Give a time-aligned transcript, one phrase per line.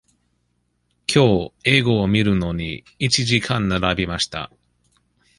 [1.05, 4.51] きのう映画を見るのに、一時間並びました。